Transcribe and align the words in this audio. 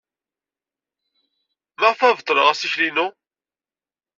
Maɣef 1.79 1.99
ay 2.01 2.15
beṭleɣ 2.17 2.47
assikel-inu? 2.47 3.07